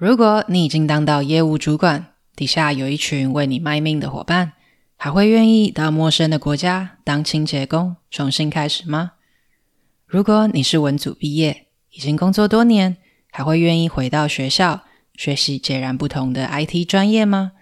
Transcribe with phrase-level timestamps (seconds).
[0.00, 4.52] 如果你已经当到业务主管，底下有一群为你卖命的伙伴，
[4.96, 9.12] 还会愿意到陌生的国家当清洁工，重新开始吗？
[10.06, 12.96] 如果你是文组毕业，已经工作多年，
[13.30, 14.84] 还会愿意回到学校
[15.16, 17.52] 学习截然不同的 IT 专业吗？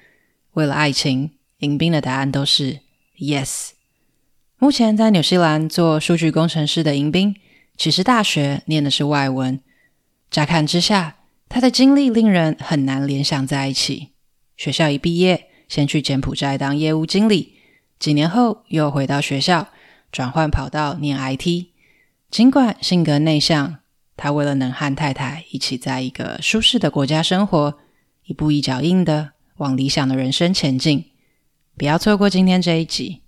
[0.52, 2.78] 为了爱情，迎宾的答案都是
[3.18, 3.70] yes。
[4.58, 7.34] 目前在纽西兰做数据工程师的迎宾，
[7.76, 9.60] 其实大学念的是外文。
[10.30, 11.16] 乍看之下，
[11.48, 14.10] 他的经历令人很难联想在一起。
[14.56, 17.54] 学校一毕业，先去柬埔寨当业务经理，
[17.98, 19.68] 几年后又回到学校，
[20.12, 21.66] 转换跑道念 IT。
[22.30, 23.78] 尽管性格内向，
[24.16, 27.78] 他为了能和太太一起在一个舒适的国家生活，
[28.24, 31.06] 一步一脚印的往理想的人生前进。
[31.76, 33.22] 不要错过今天这一集。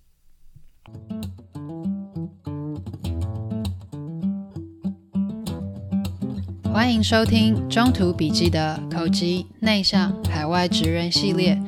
[6.73, 11.61] 欢迎收听中途笔记的口吃内向海外职人系列。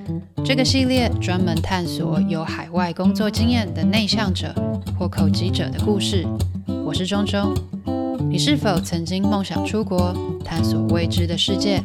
[0.45, 4.55] 这个系列专门探索有海外工作经验的内向者
[4.97, 6.25] 或口吃者的故事。
[6.85, 7.53] 我是中中。
[8.31, 11.83] 你是否曾经梦想出国探索未知的世界，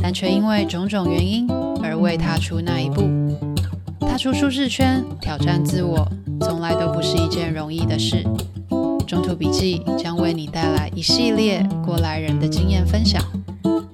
[0.00, 1.50] 但却因为种种原因
[1.82, 3.10] 而未踏出那一步？
[4.00, 6.08] 踏出舒适圈，挑战自我，
[6.40, 8.24] 从来都不是一件容易的事。
[9.06, 13.22] 中途笔记将为你带来一系列过来人的经验分享，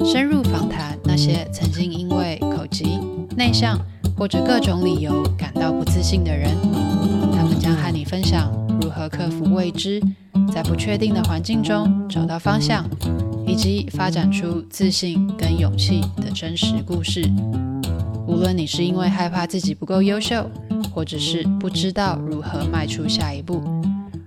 [0.05, 2.97] 深入访谈那些曾经因为口疾、
[3.37, 3.77] 内向
[4.17, 6.49] 或者各种理由感到不自信的人。
[7.33, 10.01] 他们将和你分享如何克服未知，
[10.55, 12.89] 在不确定的环境中找到方向，
[13.45, 17.29] 以及发展出自信跟勇气的真实故事。
[18.29, 20.49] 无论你是因为害怕自己不够优秀，
[20.95, 23.61] 或者是不知道如何迈出下一步。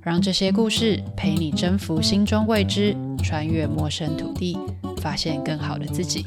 [0.04, 4.58] 让这些故事陪你征服心中未知，穿越陌生土地，
[4.98, 6.26] 发现更好的自己。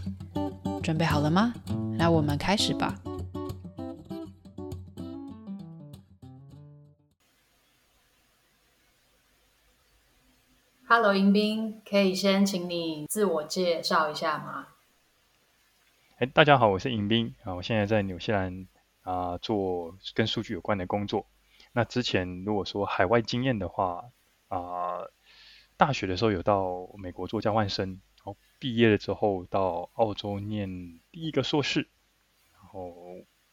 [0.80, 1.52] 准备好了吗？
[1.98, 2.94] 那我们开始吧。
[10.86, 14.68] Hello，迎宾，可以先请你自我介绍一下吗？
[16.18, 18.68] 哎，大家好，我是迎宾啊，我现在在纽西兰
[19.02, 21.26] 啊，做跟数据有关的工作。
[21.76, 24.12] 那之前如果说海外经验的话，
[24.46, 25.00] 啊、
[25.76, 31.88] 大学的时候有到美国做交换生，然后毕业了之后到澳洲念第一个硕士，
[32.52, 32.94] 然后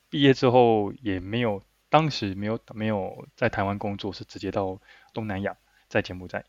[0.08, 4.80] 毕业之后也没有，当时没有没有在台湾工作，是直接到
[5.16, 5.58] 东南亚，
[5.88, 6.46] 在柬埔寨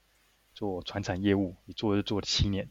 [0.52, 2.68] 做船产业务，也做就做了七年，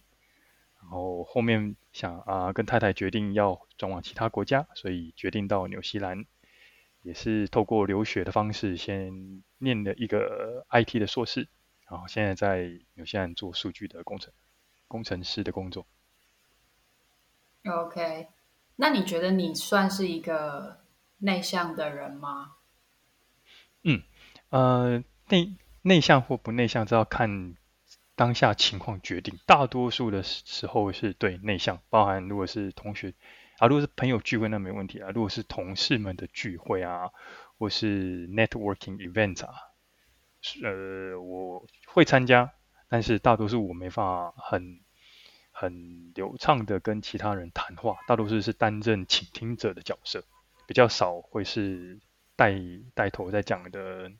[0.80, 6.28] 然后后面想啊、跟太太决定要转往其他国家，所以决定到纽西兰。
[7.04, 11.48] 也是透过留学的方式，先念了一个 IT 的硕士，
[11.90, 14.32] 然后现在在纽西兰做数据的工程
[14.88, 15.88] 工程师的工作。
[17.66, 18.28] OK，
[18.76, 20.82] 那你觉得你算是一个
[21.18, 22.54] 内向的人吗？
[23.84, 24.04] 嗯，
[24.50, 27.56] 呃，内内向或不内向，这要看
[28.16, 29.40] 当下情况决定。
[29.48, 33.14] 大多数的时候是对内向，包含如果是同学。
[33.62, 35.12] 啊，如果是朋友聚会，那没问题啊。
[35.14, 37.12] 如果是同事们的聚会啊，
[37.60, 39.54] 或是 networking event 啊，
[40.64, 42.54] 呃，我会参加，
[42.90, 44.80] 但是大多数我没法很
[45.52, 50.24] 很流畅的跟其他人谈话，大多数是担任倾听者的角色，
[50.66, 52.00] 比较少会是
[52.36, 52.60] 带
[52.96, 54.12] 带头在讲的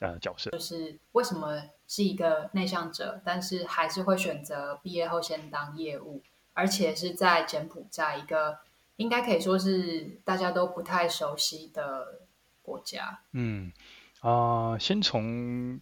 [0.00, 0.50] 呃角色。
[0.50, 6.22] 就是为什么是一个内向者，但是还是会选择毕业后先当业务？
[6.58, 8.58] 而且是在柬埔寨一个
[8.96, 12.20] 应该可以说是大家都不太熟悉的
[12.62, 13.20] 国家。
[13.30, 13.70] 嗯
[14.18, 15.80] 啊、先从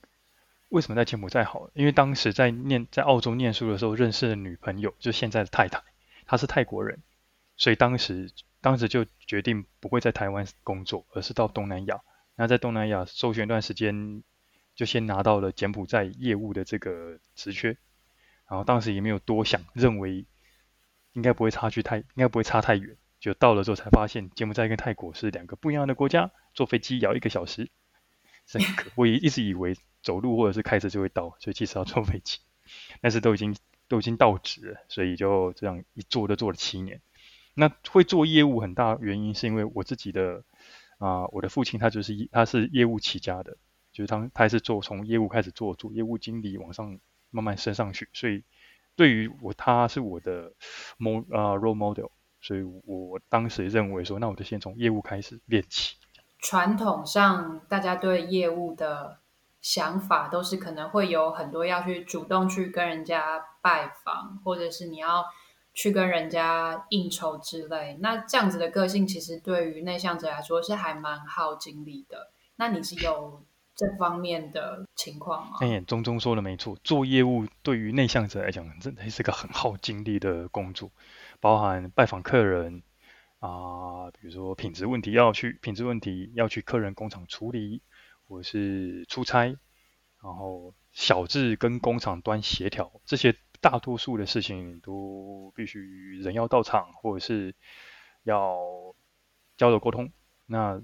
[0.68, 1.70] 为什么在柬埔寨好？
[1.72, 5.82] 因为当时在念在澳洲念书的时候认识的女朋友，就现在的太太，
[6.26, 6.98] 她是泰国人，
[7.56, 12.02] 所以当时当时就决定不会在台湾工作，而是到东南亚。
[12.34, 14.22] 那在东南亚周旋一段时间，
[14.74, 17.78] 就先拿到了柬埔寨业务的这个职缺，
[18.46, 20.26] 然后当时也没有多想，认为。
[21.16, 22.94] 应该不会差距太，应该不会差太远。
[23.18, 27.70] 就到了之后才发现，柬埔寨跟泰国是两个不一样的国家，坐飞机要一个小时。
[28.94, 32.40] 我也一直以为走路或者是开车就会到，所以其实要坐飞机。
[33.00, 33.56] 但是都已经
[33.88, 37.00] 都已经到职了，所以就这样一做就做了七年。
[37.54, 40.44] 那会做业务很大原因是因为我自己的
[40.98, 43.56] 啊、我的父亲他就是他是业务起家的，
[43.92, 47.00] 就是他他还是做从业务开始做做业务经理，往上
[47.30, 48.44] 慢慢升上去，所以。
[48.96, 50.52] 对于我，他是我的
[50.98, 52.06] mo 啊 role model，
[52.40, 55.96] 所以我当时认为说，那我就先从业务开始练起。
[56.38, 59.20] 传统上，大家对业务的
[59.60, 65.24] 想法都是可能会有很多要去主动去跟人家拜访，或者是你要
[65.74, 67.98] 去跟人家应酬之类。
[68.00, 72.30] 那这样子的个性，其实对于内向者来说是还蛮耗精力的。
[72.56, 73.44] 那你是有
[73.76, 75.58] 这方面的情况吗？
[75.60, 80.90] 哎，中中说的没错，做业务对于内向者来讲，真的是个很耗精力的工作，
[81.40, 82.82] 包含拜访客人。
[83.38, 87.82] 啊，比如说品质问题要去品质问题要去客人工厂处理，
[88.26, 89.58] 或是出差，
[90.22, 97.54] 然后小至跟工厂端协调，这些大多数的事情都必须人要到场，或者是
[98.24, 98.58] 要
[99.58, 100.10] 交流沟通。
[100.46, 100.80] 那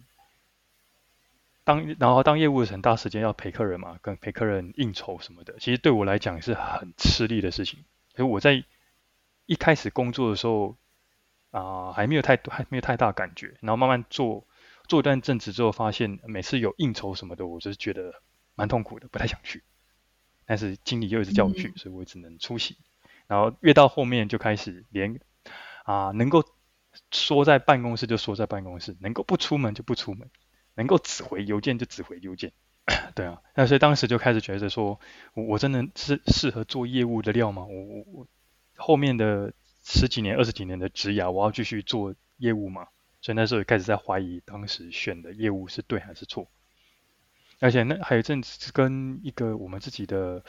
[1.64, 7.85] 当然后当业务很大时间要陪客人嘛，跟陪客人应酬什么的，其实对我来讲是很吃力的事情。
[8.14, 8.64] 所以我在
[9.47, 10.76] 一开始工作的时候。
[11.53, 13.59] 啊、呃，还没有太多，还没有太大感觉。
[13.61, 14.47] 然后慢慢做
[14.88, 18.15] 做一段阵子之后，发现每次有应酬什么的，我就是觉得
[18.55, 19.62] 蛮痛苦的，不太想去。
[20.47, 22.79] 但是经理又一直叫我去，嗯、所以我只能出席。
[23.26, 25.20] 然后越到后面就开始连
[25.85, 26.43] 啊、呃，能够
[27.11, 30.31] 缩在办公室就缩在办公室，能够不出门就不出门，
[30.75, 32.53] 能够只回邮件就只回邮件。
[33.15, 34.99] 对啊，那所以当时就开始觉得说，
[35.35, 37.65] 我我真的是适合做业务的料吗？
[37.65, 38.27] 我我我
[38.77, 39.53] 后面的。
[39.85, 42.87] 十几年、二十几年的职涯，我要继续做业务嘛？
[43.21, 46.47] 所以那时候也开始在怀疑，当时选的业务是对还是错。
[47.59, 50.45] 而且那还有一阵子跟一个我们自己的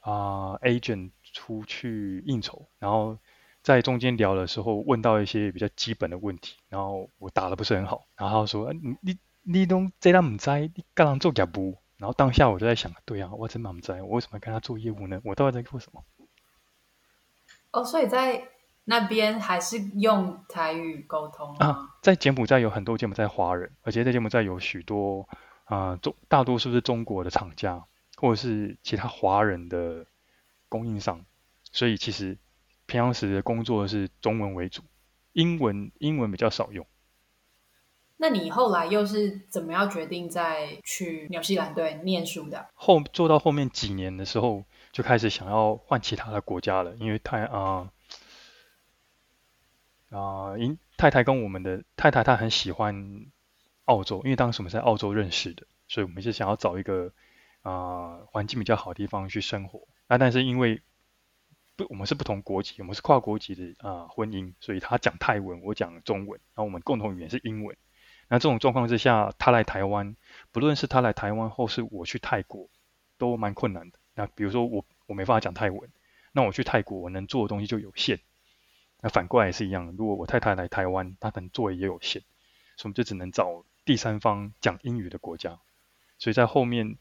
[0.00, 3.18] 啊、agent 出去应酬，然后
[3.62, 9.18] 在中间聊的时候问到一些比较基本的问题，然后我答的不是很好，然后他说：“你你
[9.50, 15.20] 你都这样唔知，你干人做业务？”然后当下我就在想：“对啊，我真蛮唔知，我为什么跟他做业务呢？
[15.24, 16.04] 我到底在做什么？”
[17.72, 18.48] 哦，所以在。
[18.90, 25.28] 那边还是用台语沟通啊，在柬埔寨有很多柬埔寨华人，而且在柬埔寨有许多
[25.66, 27.84] 啊中大多数是中国的厂家
[28.16, 30.06] 或者是其他华人的
[30.70, 31.26] 供应商，
[31.70, 32.38] 所以其实
[32.86, 34.80] 平常时的工作是中文为主，
[35.34, 36.86] 英文英文比较少用。
[38.18, 42.68] 那你后来又是怎么样决定再去纽西兰对念书的？
[42.74, 47.90] 后做到后面几年的时候，就开始想要换其他的国家了，因为太啊。
[50.10, 53.26] 啊，因、太太跟我们的太太，她很喜欢
[53.84, 57.12] 澳洲，因为当时我们在澳洲认识的，所以我们是想要找一个
[57.60, 59.86] 啊、环境比较好的地方去生活。
[60.08, 60.80] 那、啊、但是因为
[61.76, 67.76] 不，我们是不同国籍，我们是跨国籍的啊、婚姻，所以他讲泰文，我讲中文，然后我们共同语言是英文。
[68.28, 70.14] 那这种状况之下，他来台湾，
[70.52, 72.68] 不论是他来台湾，或是我去泰国，
[73.16, 73.98] 都蛮困难的。
[74.14, 75.90] 那比如说我我没办法讲泰文，
[76.32, 78.20] 那我去泰国，我能做的东西就有限。
[79.00, 82.22] 那反过来也是一样，如果我太太来台湾，她可能座位也有限，
[82.76, 85.58] 所以我们就只能找第三方讲英语的国家。
[86.18, 86.98] 所以在后面，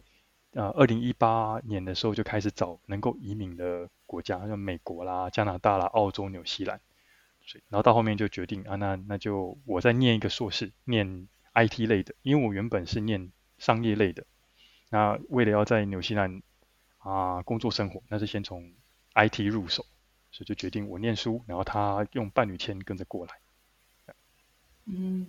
[0.54, 6.80] 呃，二零一八年的时候就开始找能够移民的国家，像美国啦、加拿大啦、澳洲、纽西兰。
[7.48, 14.26] 所以，然后到后面就决定啊，那那就我再念一个硕士，念 IT 类的，因为我原本是念商业类的。
[14.90, 16.44] 那为了要在纽西兰
[17.00, 18.72] 啊工作生活，那是先从
[19.16, 19.84] IT 入手。
[20.30, 23.34] 所以就决定我念书，然后他用伴侣签跟着过来。
[24.86, 25.26] 嗯，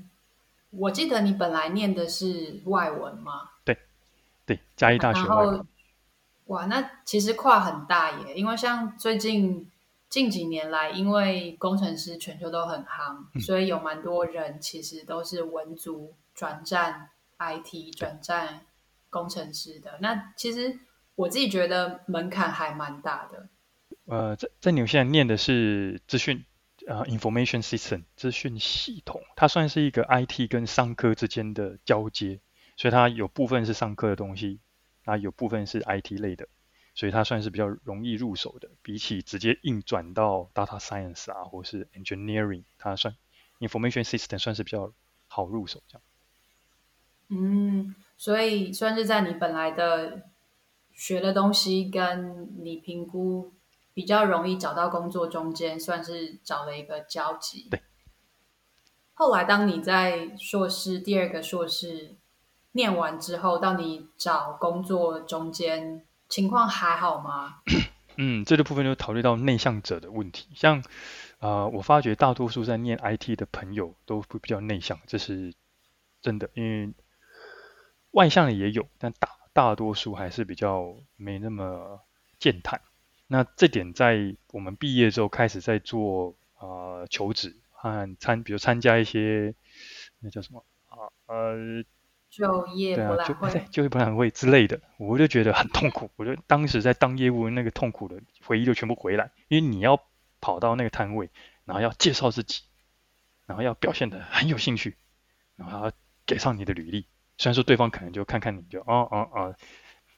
[0.71, 3.49] 我记得你本来念的是外文吗？
[3.65, 3.79] 对，
[4.45, 5.67] 对，嘉义大学外文。
[6.47, 9.71] 哇，那其实跨很大耶，因为像最近
[10.09, 18.67] 近几年来，因为工程师全球都很夯，嗯、所以有蛮多人其实都是文组转战 IT 转战
[19.11, 19.99] 工程师的。
[20.01, 20.79] 那其实
[21.15, 23.49] 我自己觉得门槛还蛮大的。
[24.07, 26.47] 呃，在在纽西兰念的是资讯，
[26.87, 32.41] 呃，information system 资讯系统，它算是一个 IT 跟商科之间的交接，
[32.77, 34.61] 所以它有部分是商科的东西，
[35.05, 36.49] 啊，有部分是 IT 类的，
[36.99, 43.15] 所以它算是比较容易入手的，比起直接硬转到 data science 啊，或是 engineering，它算
[43.61, 44.93] information system 算是比较
[45.29, 46.03] 好入手这样。
[47.29, 50.25] 嗯，所以算是在你本来的
[50.93, 53.53] 学的东西跟你评估。
[53.95, 57.67] 比较容易找到工作，中间算是找了一个交集。
[57.69, 57.83] 对。
[59.15, 62.15] 后来，当你在硕士第二个硕士
[62.71, 67.61] 念完之后，到你找工作中间情况还好吗？
[68.21, 70.49] 嗯，这个部分就考虑到内向者的问题。
[70.55, 70.83] 像
[71.39, 75.55] 啊、我发觉大多数在念 IT 的朋友都会比较内向，这是
[76.21, 76.51] 真的。
[76.55, 76.93] 因为
[78.11, 82.01] 外向的也有，但大大多数还是比较没那么
[82.41, 82.81] 健谈。
[83.29, 89.55] 那这点在我们毕业之后开始在做啊、求职和参，比如参加一些
[90.19, 91.85] 那叫什么啊呃
[92.31, 96.11] 就业博览会，对， 就业博览会之类的，我就觉得很痛苦。
[96.17, 100.01] 我就当时在当业务那个痛苦的回忆就全部回来，因为你要
[100.41, 101.31] 跑到那个摊位，
[101.65, 102.63] 然后要介绍自己，
[103.47, 104.97] 然后要表现的很有兴趣，
[105.57, 105.93] 然后要
[106.27, 107.07] 给上你的履历。
[107.39, 109.57] 虽然说对方可能就看看你就哦哦哦，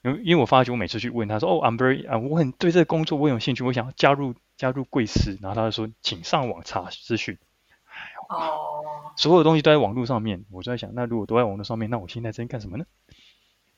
[0.03, 7.39] 因为因为我发觉我每次去问他说哦，I'm very 啊，我很对这个工作我很有兴趣，我想要加入加入贵司，然后他就说请上网查资讯。
[8.29, 8.83] 哦，
[9.17, 12.85] 所有的东西都在网络上面，我就在想，那如果都在网络上面，那我现在在干什么呢？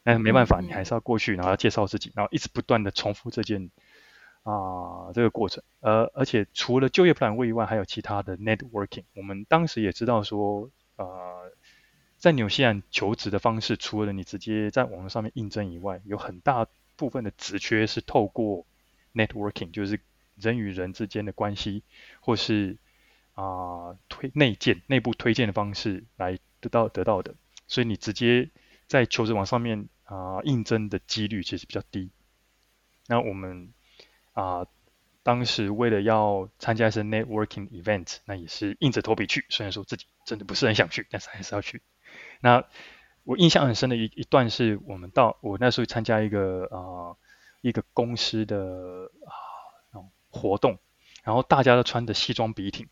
[0.03, 3.71] 但是没办法，你还是要过去，然后要介绍自己，然后一直不断的重复这件
[4.43, 5.63] 啊、呃、这个过程。
[5.81, 9.05] 呃，而且除了就业普览会以外，还有其他的 networking。
[9.15, 11.53] 我们当时也知道说，呃。
[12.19, 18.65] 在纽西兰求职的方式，除了你直接在网络上面应征以外，有很大部分的职缺是透过
[19.13, 19.99] networking，就是
[20.37, 21.83] 人与人之间的关系，
[22.21, 22.77] 或是
[23.35, 27.35] 啊、推内建内部推荐的方式来得到得到的。
[27.67, 28.51] 所以你直接
[28.87, 32.11] 在求职网上面啊、应征的几率其实比较低。
[33.07, 33.73] 那我们
[34.33, 34.67] 啊、
[35.23, 41.83] 当时为了要参加一些 networking event，那也是硬着头皮去，虽然说自己真的不是很想去，但是还是要去。
[42.41, 42.65] 那
[43.25, 47.17] 我印象很深的一一段是我们到我那时候参加一个啊、
[47.61, 49.11] 一个公司的
[49.93, 50.79] 啊、活动，
[51.23, 52.89] 然后大家都穿着西装笔挺，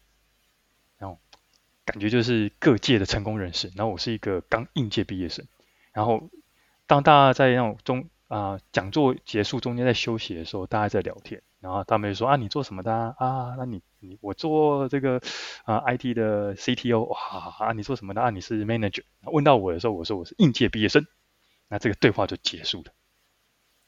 [1.91, 3.73] 感觉就是各界的成功人士。
[3.75, 5.45] 然后我是一个刚应届毕业生，
[5.93, 6.31] 然后
[6.87, 11.43] 当大家在那种中啊、讲座结束中间在休息的时候，大家在聊天。
[11.59, 13.15] 然后他们就说啊，你做什么的啊？
[13.19, 15.21] 啊那你你我做这个
[15.65, 17.19] 啊 IT 的 CTO 哇
[17.59, 18.31] 啊，你做什么的啊？
[18.31, 19.03] 你是 manager。
[19.25, 21.07] 问到我的时候，我说我是应届毕业生。
[21.69, 22.93] 那这个对话就结束了，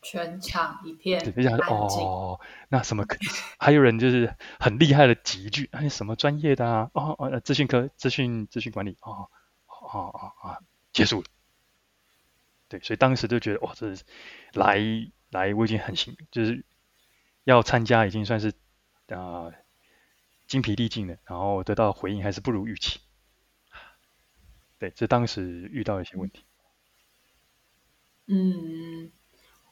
[0.02, 2.04] 全场一片安静。
[2.04, 3.06] 哦，那什么？
[3.58, 6.90] 还有人就是很厉害的几句，哎，什么专业的啊？
[6.92, 8.98] 哦哦，资讯科、资讯资讯管理。
[9.00, 9.30] 哦
[9.66, 10.58] 哦哦哦，
[10.92, 11.26] 结束了。
[12.68, 14.04] 对，所以当时就觉得哇，这是
[14.52, 14.78] 来
[15.30, 16.64] 来，我已经很幸运，就是。
[17.44, 18.50] 要参加已经算是
[19.08, 19.54] 啊、呃、
[20.46, 23.00] 精疲力尽了，然后得到回应还是不如预期。
[24.78, 26.44] 对，这当时遇到一些问题。
[28.26, 29.10] 嗯，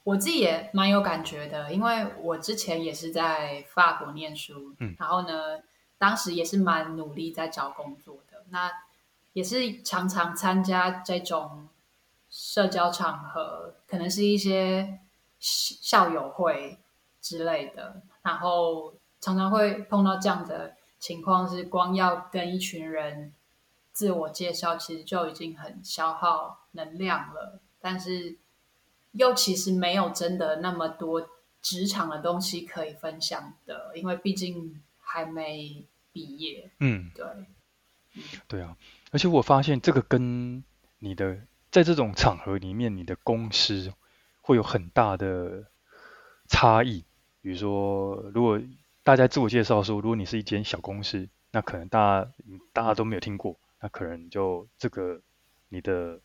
[0.04, 5.60] 我自己也蛮有感觉的，因为我之前也是在法国念书，嗯，然后呢，
[5.98, 8.70] 当时也是蛮努力在找工作的，那
[9.32, 11.68] 也是常常参加这种
[12.30, 14.98] 社交场合，可能是一些
[15.38, 16.78] 校友会。
[17.22, 23.34] 之类的，然后常常会碰到这样的情况，是光要跟一群人
[23.92, 27.60] 自我介绍，其实就已经很消耗能量了。
[27.78, 28.38] 但是
[29.12, 31.28] 又其实没有真的那么多
[31.60, 36.70] 职场的东西可以分享的，因为毕竟还没毕业。
[36.78, 37.26] 嗯，对，
[38.48, 38.76] 对啊。
[39.10, 40.62] 而且我发现这个跟
[40.98, 41.38] 你的
[41.70, 43.92] 在这种场合里面，你的公司
[44.40, 45.66] 会有很大的
[46.48, 47.04] 差异。
[47.42, 48.60] 比如说，如果
[49.02, 52.32] 大家自我介绍说，如果你是一间小公司，那可能大家
[52.72, 55.20] 大家都没有听过，那可能就这个
[55.68, 56.20] 你的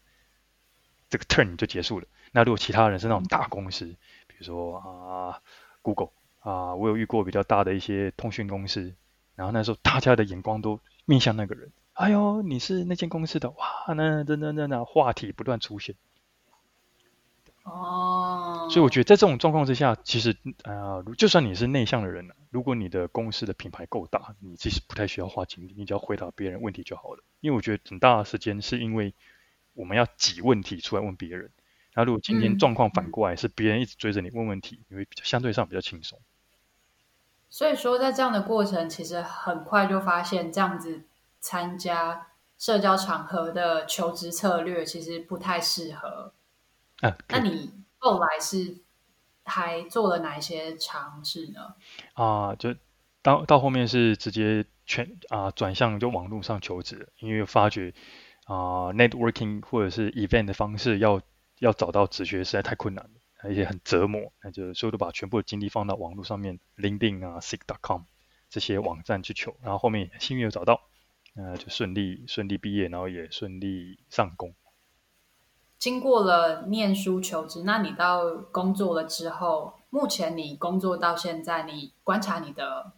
[1.10, 2.08] 这个 turn 就结束了。
[2.36, 3.86] 那如果其他人是那种大公司，
[4.27, 5.42] 比如说啊
[5.82, 6.10] Google
[6.42, 8.94] 啊，我有遇过比较大的一些通讯公司，
[9.36, 15.96] 然后那时候大家的眼光都面向那个人，哎呦，你是那间公司的哇，那那那那那话题不断出现。
[17.63, 27.24] 哦，所以我觉得在这种状况之下，其实呃，就算你是内向的人，如果你的公司的品牌够大，你其实不太需要花精力，你只要回答别人问题就好了。
[27.39, 29.13] 因为我觉得很大的时间是因为
[29.74, 31.50] 我们要挤问题出来问别人，
[31.96, 36.20] 然后如果今天状况反过来是别人一直追着你问问题，你会比较相对上比较轻松。
[37.50, 41.04] 所以说，在这样的过程，其实很快就发现这样子
[41.40, 46.34] 参加社交场合的求职策略其实不太适合。
[47.00, 48.75] 啊，那你后来是
[49.46, 51.75] 还做了哪一些尝试呢？
[52.14, 52.75] 啊，就
[53.22, 57.94] 到到后面是直接全啊转向就网络上求职，因为发觉
[58.48, 61.22] 啊 networking 或者是 event 的方式要
[61.60, 68.04] 要找到职缺实在太困难了，而且很折磨，那就所以都把全部的精力放到网络上面，LinkedIn 啊、Seek.com
[68.50, 70.82] 这些网站去求，然后后面幸运有找到，
[71.36, 74.54] 呃，就顺利顺利毕业，然后也顺利上工。
[75.78, 82.94] 经过了念书求职，那你到工作了之后，目前你工作到现在，你观察你的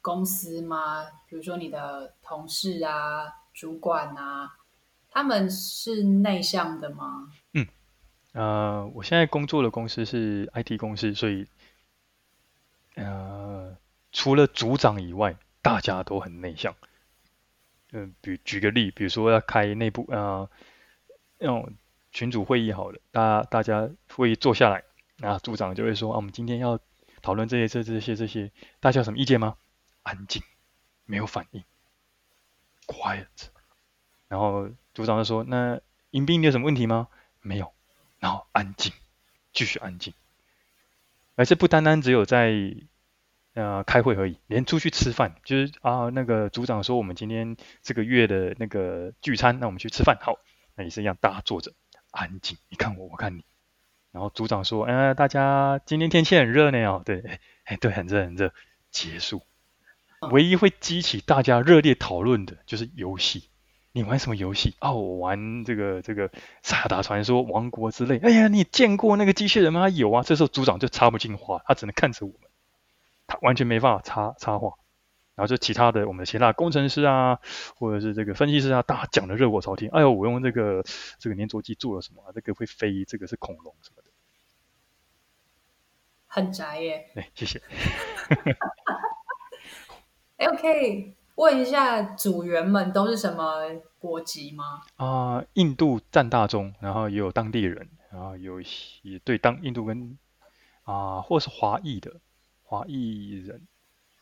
[0.00, 1.04] 公司吗？
[1.28, 4.56] 比如说你的同事啊、主管啊，
[5.10, 7.30] 他们是内向的吗？
[8.38, 11.46] 呃，我现在工作的公司是 IT 公司，所以
[12.94, 13.76] 呃，
[14.12, 16.74] 除了组长以外，大家都很内向。
[17.92, 20.48] 嗯、比举个例，比如说要开内部呃
[21.38, 21.74] 那种。
[22.10, 24.82] 群组会议好了，大大家会议坐下来，
[25.20, 26.80] 啊，组长就会说啊，我们今天要
[27.20, 29.56] 讨论这些这这些这些，大家有什么意见吗？
[30.02, 30.42] 安静，
[31.04, 31.62] 没有反应
[32.86, 33.26] ，quiet。
[34.26, 35.78] 然后组长就说：“那
[36.10, 37.08] 迎宾你有什么问题吗？”
[37.42, 37.72] 没有。
[38.18, 38.92] 然后安静，
[39.52, 40.14] 继续安静。
[41.36, 42.52] 而这不单单只有在
[43.54, 50.38] 呃开会而已，连出去吃饭，就是啊那个组长说我们今天这个月的那个聚餐，那我们去吃饭，好，
[50.74, 51.72] 那也是一样，大家坐着
[52.10, 53.44] 安静，你看我，我看你。
[54.10, 58.52] 然后组长说：“呃，大家今天天气很热呢哦，对，哎，对，很热很热。”
[58.90, 59.42] 结束。
[60.32, 63.50] 唯一会激起大家热烈讨论的就是游戏。
[63.92, 64.76] 你玩什么游戏？
[64.80, 66.28] 哦，我玩这个这个
[66.62, 68.18] 《萨尔达传说：王国》之类。
[68.18, 69.88] 哎呀，你见过那个机器人吗？
[69.88, 70.22] 有啊。
[70.22, 72.50] 这时候组长就插不进话，他只能看着我们，
[73.26, 74.74] 他完全没办法插插话。
[75.34, 77.38] 然后就其他的我们的其他工程师啊，
[77.76, 79.90] 或者是这个分析师啊，大家讲的热火朝天。
[79.92, 80.84] 哎呦，我用这个
[81.18, 82.22] 这个粘着剂做了什么？
[82.34, 84.10] 这个会飞，这个是恐龙什么的。
[86.26, 87.10] 很宅耶。
[87.16, 87.62] 哎，谢谢。
[90.36, 91.17] 哎，OK。
[91.38, 93.62] 问一下组员们都是什么
[94.00, 94.82] 国籍吗？
[94.96, 98.60] 啊、呃，印度占大宗，然后也有当地人，然后有
[99.02, 100.18] 也对当印度跟
[100.82, 102.12] 啊、呃，或是华裔的
[102.64, 103.68] 华裔人，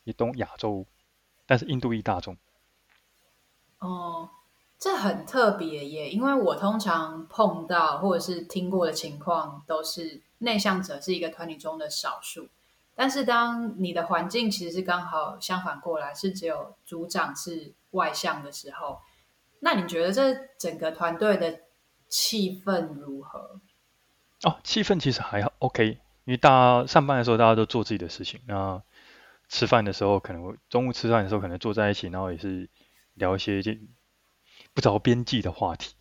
[0.04, 0.84] 也懂亚洲，
[1.46, 2.36] 但是印度裔大众。
[3.78, 4.28] 哦，
[4.78, 12.48] 这很特别耶，因为我通常碰到或者是听过的情况，都是内向者是一个团体中的少数。
[12.96, 19.00] 但是当你的环境其实是刚好相反过来，是只有组长是外向的时候，
[19.60, 21.60] 那你觉得这整个团队的
[22.08, 23.60] 气氛如何？
[24.44, 28.82] 哦，气氛其实还好，OK，因为大家上班的时候大家都做自己的事情，那
[29.48, 32.68] 吃饭的时候可能中午吃饭的时候可能坐在一起，然后也是
[33.14, 33.60] 聊一些
[34.72, 35.94] 不着边际的话题。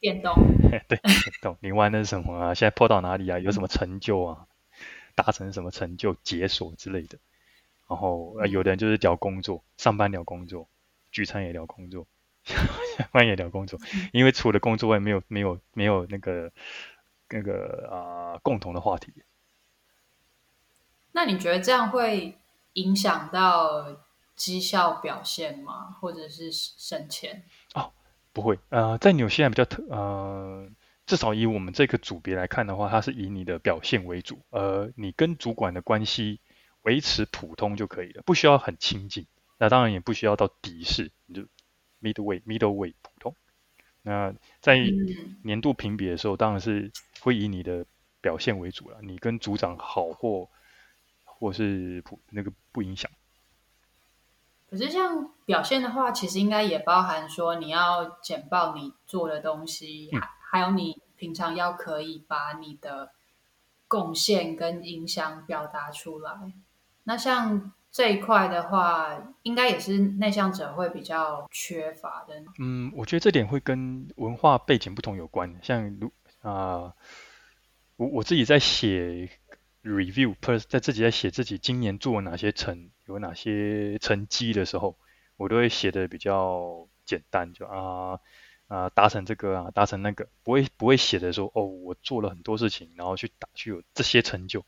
[0.00, 0.34] 电动。
[0.88, 2.54] 对，电动，你玩的是什么啊？
[2.54, 3.38] 现在破到哪里啊？
[3.38, 4.46] 有什么成就啊？
[5.14, 7.18] 达成什么成就、解锁之类的，
[7.88, 10.68] 然后呃，有的人就是聊工作，上班聊工作，
[11.10, 12.06] 聚餐也聊工作，
[12.44, 13.78] 下班也聊工作，
[14.12, 16.52] 因为除了工作外，没有没有没有那个
[17.28, 19.12] 那个啊、呃、共同的话题。
[21.12, 22.38] 那你觉得这样会
[22.72, 23.96] 影响到
[24.34, 25.96] 绩效表现吗？
[26.00, 27.44] 或者是升迁？
[27.74, 27.92] 哦，
[28.32, 30.68] 不会，呃，在纽西兰比较特，呃。
[31.12, 36.40] 至少以我们这个组别来看的话，它是以你的表现为主，而你跟主管的关系
[36.80, 39.26] 维持普通就可以了，不需要很亲近。
[39.58, 41.42] 那当然也不需要到敌视，你就
[42.00, 43.36] midway midway 普通。
[44.00, 44.78] 那在
[45.44, 47.84] 年度评比的时候，当然是会以你的
[48.22, 48.96] 表现为主了。
[49.02, 50.48] 你跟组长好或
[51.26, 53.10] 或是普那个不影响。
[54.70, 60.08] 可是像表现的话，其实应该也包含说你要简报你做的东西。
[60.14, 60.22] 嗯
[60.52, 63.12] 还有你平常要可以把你的
[63.86, 66.52] 贡献跟影响表达出来。
[67.04, 72.42] 那像这一块的话，应该也是内向者会比较缺乏的。
[72.58, 75.60] 嗯，我觉得这点会跟文化背景不同有关。
[75.62, 76.92] 像如啊、
[77.94, 79.30] 我我自己在写
[79.84, 80.34] review，
[80.68, 84.96] 在自己在写自己今年做了哪些成，有哪些成绩的时候，
[85.36, 88.18] 我都会写的比较简单，就啊。
[88.72, 94.64] 啊，达成这个啊，达成那个，不会不会写的说哦，我做了很多事情，然后去打去有这些成就，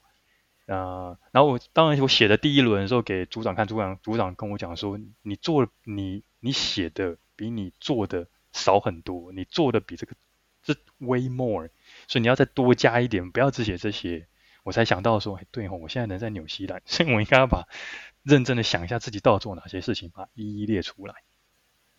[0.67, 10.15] 啊、然后我当然我写的第一轮的时候给组长看，组长组长跟我讲说，你做你你写的比你做的少很多，你做的比这个
[10.63, 11.71] 这 way more，
[12.07, 14.27] 所以你要再多加一点，不要只写这些。
[14.65, 17.67] 我才想到说，哎，对哦，我现在人在纽西兰，所以我应该要把
[18.23, 21.15] 认真的想一下自己到底做哪些事情，把一一列出来。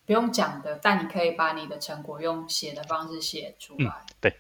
[0.06, 4.06] 不用讲的，但你可以把你的成果用写的方式写出来。
[4.08, 4.40] 嗯，对。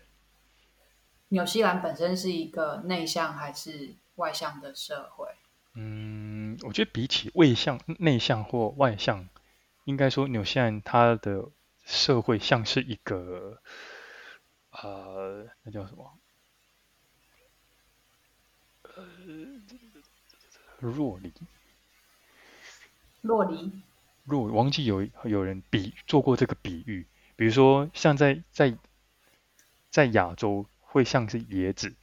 [1.29, 5.27] 纽西兰本身是一个内向还是外向的社会？
[5.73, 9.27] 嗯，我觉得比起外向、内向或外向，
[9.85, 11.49] 应该说纽西兰它的
[11.83, 13.59] 社会像是一个，
[14.69, 16.17] 呃，那叫什么？
[18.83, 19.03] 呃，
[20.79, 21.33] 弱梨。
[23.21, 23.81] 弱梨。
[24.25, 28.75] 若我忘记有有人比做过这个比喻，比如说像在在
[29.91, 31.95] 在亚洲会像是椰子，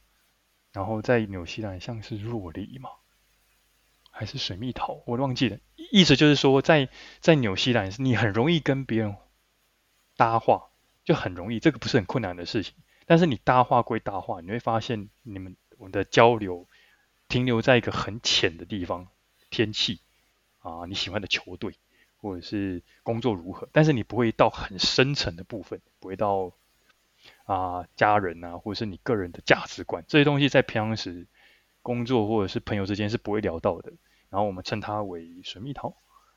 [0.73, 2.91] 然后在纽西兰像是若梨嘛，
[4.13, 5.59] 还是水蜜桃，我忘记了。
[5.91, 9.17] 意思就是说在，在在纽西兰你很容易跟别人
[10.17, 10.69] 搭话，
[11.05, 12.75] 就很容易，这个不是很困难的事情。
[13.05, 16.69] 但是你搭话归搭话，你会发现你们我们的交流
[17.29, 19.09] 停留在一个很浅的地方，
[19.51, 20.01] 天气
[20.61, 21.75] 啊，你喜欢的球队。
[22.23, 26.53] 或者是工作如何，但是你不会到很深层的部分，不会到
[27.45, 31.27] 啊、呃、家人啊，或者是你个人的价值观这些东西，在平常时
[31.83, 33.93] 工作或者是朋友之间是不会聊到的。
[34.31, 35.95] 然后我们称它为水蜜桃。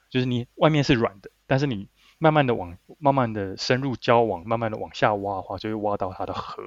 [0.09, 6.63] 就是你外面是软的，但是你慢慢的往慢慢的深入交往，慢慢的往下挖的话，就会挖到它的核，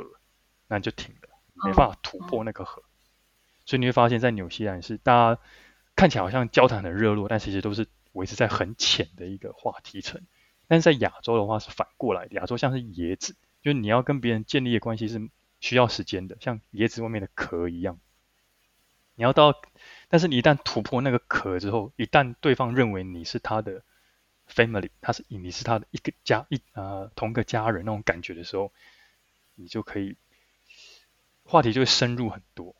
[0.67, 1.29] 那就停了，
[1.65, 2.83] 没办法突破那个核。
[3.65, 5.41] 所以你会发现在纽西兰是大家
[5.95, 10.21] 看起来好像交谈很热络，但其实都是维持在很浅的一个话题层。
[10.67, 15.29] 但是在亚洲的话是反过来的，亚洲像是椰子，就是你要跟别人建立的关系是
[15.61, 17.99] 需要时间的，像椰子外面的壳一样。
[19.15, 19.55] 你要到，
[20.09, 23.83] 但是你一旦突破那个壳之后，一旦对方认为你是他的
[24.49, 28.71] family，他是你是他的一个家一呃同个家人那种感觉的时候，
[29.57, 30.17] 你就可以
[31.45, 32.77] 话题就会深入很多。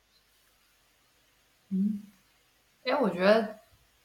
[1.69, 2.03] 嗯，
[2.85, 3.59] 哎，我觉得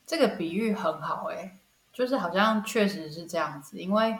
[0.07, 1.59] 这个比喻很好，哎，
[1.93, 4.19] 就是好像确实是这样子，因为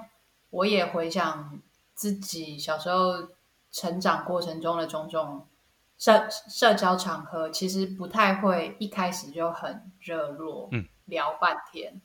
[0.51, 1.61] 我也回想
[1.95, 3.29] 自己小时候
[3.71, 5.47] 成长过程中的种种
[5.99, 12.01] 社社交场合，其实不太会一开始就很热络，嗯，聊半天，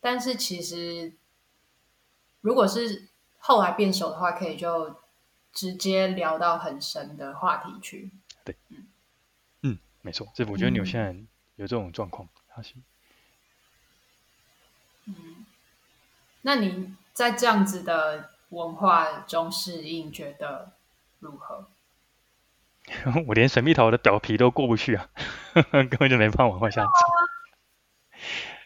[0.00, 1.14] 但是其实
[2.40, 4.96] 如果是后来变熟的话，可以就
[5.52, 8.10] 直接聊到很深的话题去，
[8.44, 8.86] 对，嗯。
[9.62, 9.78] 嗯。
[10.02, 12.28] 没错，这我觉得纽西兰有这种状况，
[15.06, 15.46] 嗯，
[16.42, 20.72] 那你在这样子的文化中适应，觉得
[21.20, 21.68] 如何？
[23.26, 25.08] 我连水蜜桃的表皮都过不去啊，
[25.54, 26.90] 根本就没办法往下走。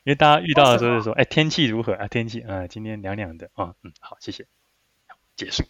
[0.05, 2.09] 因为大家遇到的时候就说：“哎，天气如何啊？
[2.09, 4.46] 天气啊、呃，今天凉凉的啊。”嗯，好，谢谢，
[5.37, 5.64] 结束。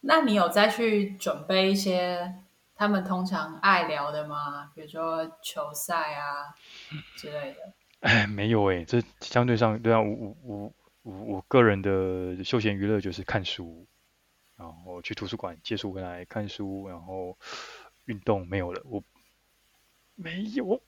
[0.00, 2.34] 那你有再去准备一些？
[2.78, 4.70] 他们通常爱聊的吗？
[4.72, 6.54] 比如说球赛啊
[7.16, 7.72] 之类的。
[7.98, 13.84] 哎，没有哎，这相对上对啊，我我我我我个人的休闲娱乐就是看书，
[14.56, 17.36] 然后去图书馆借书回来看书，然后
[18.04, 19.02] 运动没有了，我
[20.14, 20.80] 没有。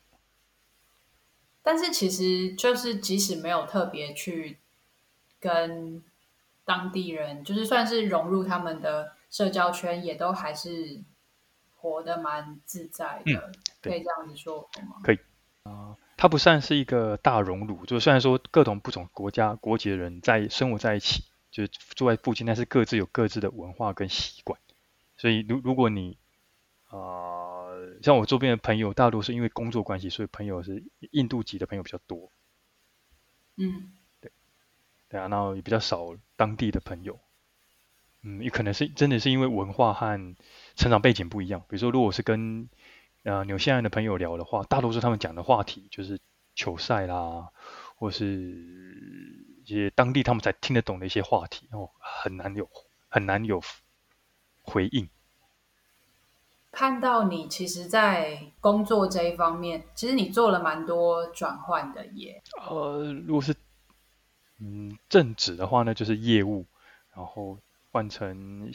[1.64, 4.58] 但是其实就是即使没有特别去
[5.40, 6.04] 跟
[6.64, 11.02] 当地人，就是算是融入他们的社交圈，也都还是。
[11.80, 14.96] 活得蛮自在的，嗯、可以这样子说吗？
[15.02, 15.16] 可以
[15.62, 24.60] 啊、呃，它不算是一个大熔炉，就虽然说各种不同国家国籍的人在生活在一起，就是住在附近，但是各自有各自的文化跟习惯。
[25.16, 26.18] 所以，如如果你
[26.88, 32.30] 啊、呃，像我周边的朋友，大多是因为工作关系，所以朋友是印度籍的朋友比较多。
[33.56, 34.32] 嗯，对，
[35.08, 37.18] 对啊，然后也比较少当地的朋友。
[38.22, 40.36] 嗯，也可能是真的是因为文化和
[40.80, 41.60] 成长背景不一样。
[41.68, 42.70] 比如说，如果是跟
[43.22, 46.18] 呃纽西兰的朋友聊的话，大多数他们讲的话题就是
[46.54, 47.50] 球赛啦，
[47.96, 48.24] 或是
[49.62, 52.66] 一些当地他们才听得懂的一些话题哦，很难有
[53.10, 53.60] 很难有
[54.62, 55.06] 回应。
[56.72, 62.42] 看到你其实，在工作这一方面，其实你做了蛮多转换的耶。
[62.70, 63.54] 呃，如果是
[64.60, 66.64] 嗯正职的话呢，就是业务，
[67.14, 67.58] 然后。
[67.92, 68.70] 换成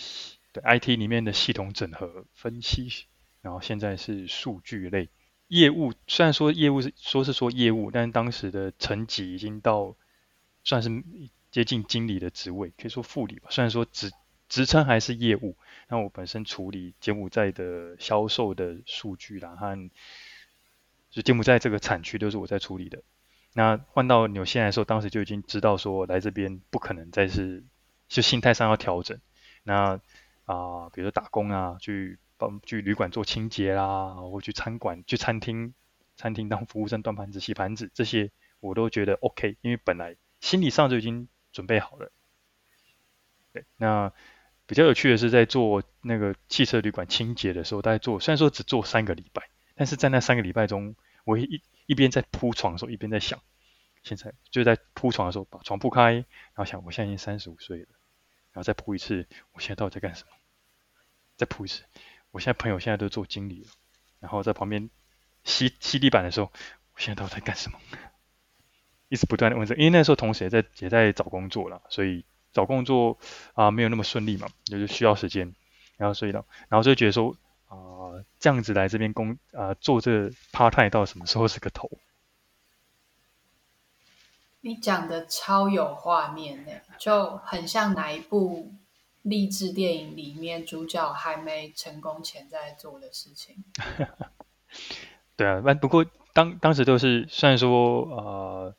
[0.56, 3.08] 对 IT 里面的系统整合分析，
[3.42, 5.10] 然后现在是数据类
[5.50, 5.94] 业务。
[6.08, 9.98] 虽然说业务是说是说业务，但是当时的层级已经到
[10.64, 10.90] 算是
[11.52, 13.50] 接近经理的职位，可以说副理吧。
[13.50, 14.14] 虽然说职
[14.48, 15.58] 职称还是业务，
[15.90, 19.90] 那我本身处理柬埔寨的销售的数据啦，和
[21.12, 23.04] 就柬埔寨这个产区都是我在处理的。
[23.52, 27.66] 那换到纽西兰的时候，当时就已经知道说来这边不可能再是。
[28.08, 29.20] 就心态上要调整，
[29.64, 30.00] 那
[30.46, 35.74] 啊、比如说打工啊，去帮去旅馆做清洁啦，或去餐馆、去餐厅、
[36.16, 42.12] 餐厅当服务生端盘子、洗盘子，这些我都觉得 OK，因为本来心理上就已经准备好了。
[43.54, 44.14] 对，那
[44.66, 53.40] 比较有趣的是，在做那个汽车旅馆清洁的时候，大概做虽然说只做三个礼拜，但是在那三个礼拜中，我一一边在铺床的时候，一边在想。
[54.04, 56.26] 现在就在铺床的时候，把床铺开，然
[56.58, 57.88] 后想，我现在已经三十五岁了，
[58.56, 60.30] 然后再铺一次，我现在到底在干什么？
[61.36, 61.84] 再铺一次，
[62.32, 63.70] 我现在朋友现在都做经理了，
[64.22, 64.90] 然后在旁边
[65.44, 66.46] 吸吸地板的时候，
[66.94, 67.78] 我现在到底在干什么？
[69.10, 73.20] 一直不断的问着，因为那时候同时也在也在找工作了，所以找工作
[73.56, 75.54] 啊、没有那么顺利嘛，就是需要时间，
[75.98, 77.36] 然后所以呢，然后就觉得说
[77.68, 81.92] 啊、这样子来这边工啊、做这 part time 到什么时候是个头？
[84.66, 88.74] 你讲的超有画面呢，就很像哪一部
[89.22, 93.64] 励志电影里面主角还没成功前在做的事情。
[95.38, 98.76] 对啊，不过当当时都是虽然说呃，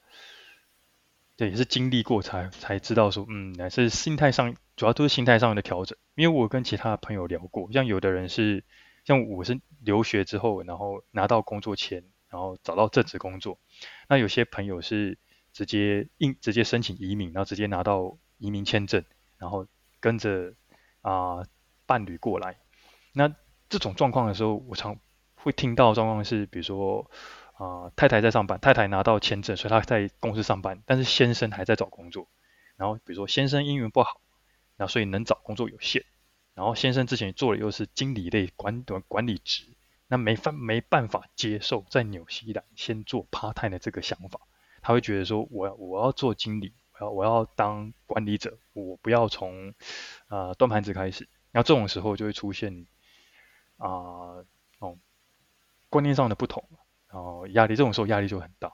[1.36, 5.96] 对，也是经历过才才知道说，嗯，还是心态上主要都是心态上的调整。
[6.16, 8.64] 因为我跟其他朋友聊过，像有的人是
[9.04, 13.60] 像我是留学之后，然后拿到工作签，然后找到正职工作。
[14.08, 15.16] 那有些朋友是
[15.56, 19.02] 直接应直接申请移民，然后直接拿到移民签证，
[19.38, 19.66] 然后
[20.00, 20.52] 跟着
[21.00, 21.46] 啊、
[21.86, 22.58] 伴侣过来。
[23.14, 23.34] 那
[23.70, 25.00] 这种状况的时候，我常
[25.34, 27.10] 会听到状况是，比如说
[27.54, 32.28] 啊、太太在上班，太太拿到签证，所以她在公司上班，但是先生还在找工作。
[32.76, 34.20] 然后比如说先生英语不好，
[34.76, 36.04] 那所以能找工作有限。
[36.52, 39.64] 然后先生之前做的又是经理类管管管理职，
[40.06, 44.40] 那没法没办法接受在纽西兰先做 part time 的这个想法，
[44.86, 49.74] 他会觉得说我要我要做经理，我要我要当管理者，我不要从
[50.28, 51.28] 呃端盘子开始。
[51.50, 52.86] 然后这种时候就会出现
[53.78, 53.88] 啊
[54.78, 54.96] 哦
[55.88, 56.62] 观念上的不同，
[57.08, 58.72] 然后压力这种时候压力就很大。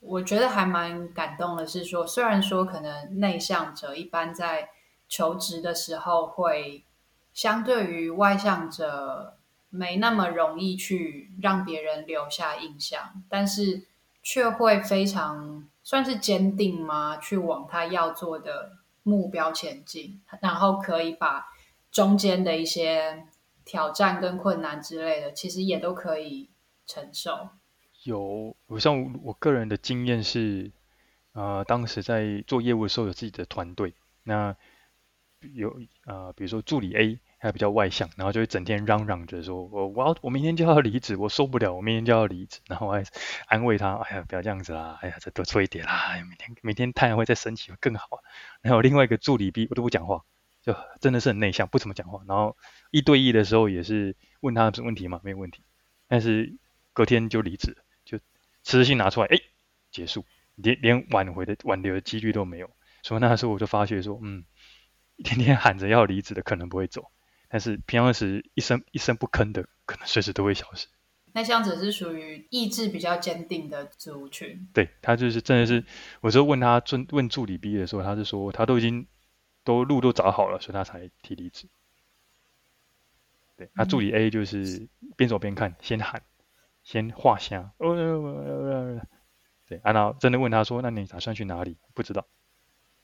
[0.00, 4.68] 我觉得还蛮感动的是说，虽然说可能内向者一般在
[5.08, 6.84] 求职的时候会。
[7.32, 13.86] 相对于外向者，没那么容易去让别人留下印象，但是
[14.22, 17.16] 却会非常算是坚定吗？
[17.18, 21.46] 去往他要做的目标前进，然后可以把
[21.90, 23.26] 中间的一些
[23.64, 26.50] 挑战跟困难之类的，其实也都可以
[26.86, 27.48] 承受。
[28.04, 30.70] 有，我像我个人的经验是，
[31.32, 34.56] 呃，当时在做业务的时候有自己的团队，那。
[35.54, 43.02] 有呃，比如说助理 A 还比较外向，然后就会整天嚷嚷着说：“我我要我明天就要离职，我受不了，我明天就要离职。”然后我还
[43.46, 48.06] 安慰他：“哎呀，不要这样子啦，哎呀，再多做一点啦，哎呀，明天明天太阳会再升起，会更好。”
[48.60, 50.22] 然后另外一个助理 B 我都不讲话，
[50.62, 52.20] 就真的是很内向，不怎么讲话。
[52.28, 52.58] 然后
[52.90, 55.62] 一对一的时候也是问他什么问题嘛，没有问题，
[56.08, 56.58] 但是
[56.92, 58.18] 隔天就离职，就
[58.62, 59.38] 辞职信拿出来，哎，
[59.90, 60.26] 结束，
[60.56, 62.70] 连连挽回的挽留的几率都没有。
[63.02, 64.44] 所以那时候我就发觉说，嗯。
[65.22, 67.10] 天天喊着要离职的可能不会走，
[67.50, 70.86] 但是平常时一声一声不吭的，可能随时都会消失。
[71.32, 74.68] 那这样子是属于意志比较坚定的族群。
[74.72, 75.84] 对，他就是真的是，
[76.20, 79.06] 我就问他问问助理 B 的时候，他是说他都已经
[79.64, 81.66] 都路都找好了，所以他才提离职。
[83.56, 86.22] 对，那助理 A 就是边走边看，先喊，
[86.82, 87.72] 先画虾。
[89.68, 92.26] 对，然后真的问他说：“那你打算去哪里？”不知道。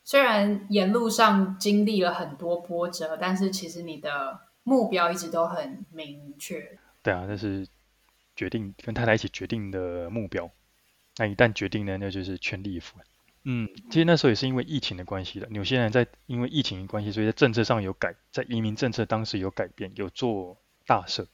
[0.07, 6.79] 虽然沿路上经历了很多波折，但是其实你的目标一直都很明确。
[7.03, 7.67] 对啊，那是
[8.37, 10.49] 决定跟太太一起决定的目标。
[11.17, 12.97] 那一旦决定呢，那就是全力以赴。
[13.43, 15.49] 嗯，其实那时候也是因为疫情的关系的。
[15.51, 21.27] 有些人在因为疫情的关系，所以在政策上有改，在移民政策当时有改变，有做大赦，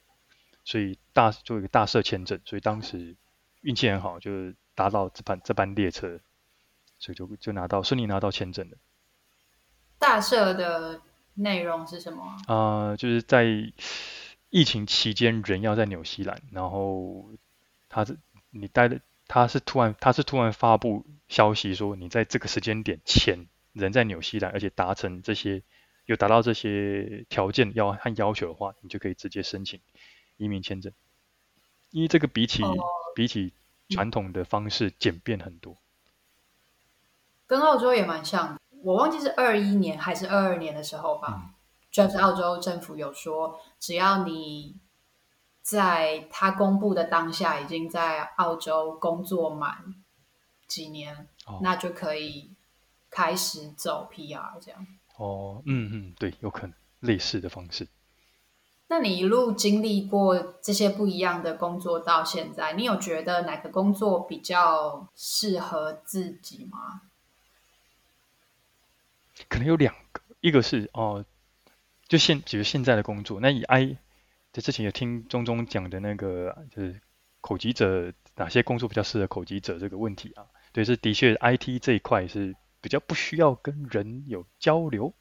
[0.64, 2.40] 所以大做一个大赦签证。
[2.46, 3.16] 所以当时
[3.60, 4.30] 运气很好，就
[4.74, 6.18] 搭到这班这班列车。
[7.02, 8.76] 所以就就拿到顺利拿到签证了。
[9.98, 11.02] 大赦的
[11.34, 12.22] 内容是什么？
[12.46, 13.44] 啊、呃，就是在
[14.50, 17.32] 疫情期间，人要在纽西兰，然后
[17.88, 18.16] 他是
[18.50, 25.62] 你待的，他是突然他是突然发布消息说，你在这个时间点前人在纽西兰，而且达成这些
[26.06, 29.80] 有达到这些条件要和要求的话，你就可以直接申请
[30.36, 30.92] 移民签证。
[31.90, 32.76] 因为这个比起、哦、
[33.16, 33.52] 比起
[33.88, 35.76] 传统的方式简便很多。
[37.46, 41.50] 跟澳洲也蛮像的，我忘记是二一年还是二二年的时候吧，嗯、
[41.90, 44.76] 就是澳洲政府有说，只要你
[45.62, 49.94] 在他公布的当下已经在澳洲工作满
[50.66, 52.50] 几年，哦、那就可以
[53.10, 54.86] 开始走 PR 这样。
[55.18, 57.86] 哦，嗯嗯，对，有可能类似的方式。
[58.88, 67.02] 那你一路经历过这些不一样的工作到现在，你有觉得哪个工作比较适合自己吗？
[69.48, 71.24] 可能有两个，一个是哦，
[72.08, 73.96] 就现比如现在的工作，那以 I，
[74.52, 77.00] 就之前有听中中讲的那个，就是
[77.40, 85.14] 口吃者哪些工作比较适合口吃者这个问题啊，对，是的确 IT 这一块是比较不需要跟人有交流，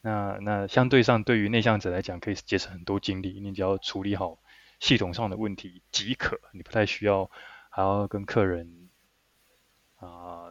[0.00, 4.38] 那那相对上对于内向者来讲，可以节省很多精力，你只要处理好
[4.80, 7.30] 系统上的问题即可，你不太需要
[7.70, 8.88] 还要跟客人
[9.96, 10.44] 啊。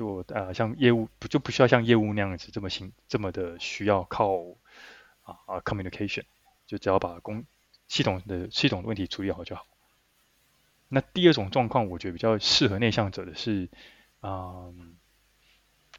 [0.00, 4.34] 就呃，像业务不就不需要像业务那样子这么新这么的需要靠
[5.24, 6.24] 啊啊 communication，
[6.66, 7.44] 就只要把工
[7.86, 9.66] 系统的系统的问题处理好就好。
[10.88, 13.68] 那第二种状况，我觉得比较适合内向者的是，
[14.22, 14.96] 嗯，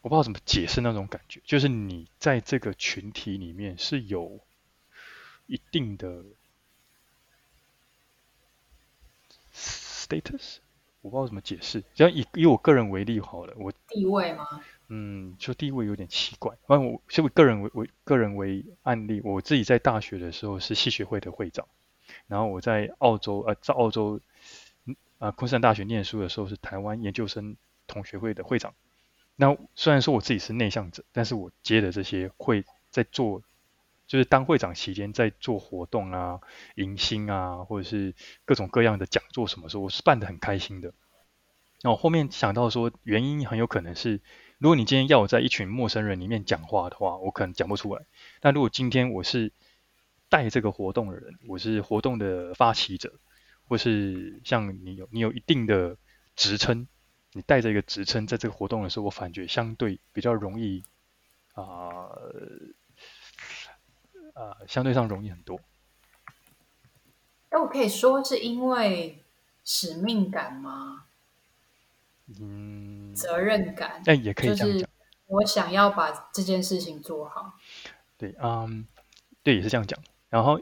[0.01, 4.39] 我不知道怎么解释那种感觉，就是你在这个群体里面是有
[5.45, 6.23] 一定的
[9.53, 10.57] status。
[11.01, 14.45] 我不知道怎么解释，只要以以我个人为例好了，我地位吗？
[14.87, 16.55] 嗯，就地位有点奇怪。
[16.67, 21.67] 反正我就我个人为为个人为案例，我自己在大学的时候是系学会的会长，
[22.27, 24.19] 然后我在澳洲呃在澳洲
[25.17, 27.55] 呃昆士兰大学念书的时候是台湾研究生
[27.87, 28.73] 同学会的会长。
[29.37, 33.41] 那虽然说我自己是内向者，但是我接的这些会在做，
[34.12, 36.41] 就是当会长期间在做活动啊、
[36.76, 40.93] 迎新啊，或者是各种各样的讲座什么时候，我是办得很开心的。
[41.82, 44.19] 然后后面想到说，原因很有可能是，
[44.58, 48.06] 如果你今天要我在一群陌生人里面讲话的话，我可能讲不出来。
[48.41, 49.54] 但如果今天我是
[50.28, 53.13] 带这个活动的人，我是活动的发起者，
[53.69, 55.95] 或是像你有你有一定的
[56.36, 56.86] 职称，
[57.32, 60.84] 你带着一个职称在这个活动的时候，我感觉相对比较容易
[61.54, 62.10] 啊，
[64.41, 65.60] 呃，相对上容易很多。
[67.51, 69.21] 那我可以说是因为
[69.63, 71.06] 使命感吗？
[72.39, 74.71] 嗯，责任感，那也可以这样讲。
[74.71, 74.89] 就是
[75.27, 77.54] 我想要把这件事情做好。
[78.17, 78.88] 对，嗯，
[79.43, 79.99] 对，也是这样讲。
[80.30, 80.60] 然后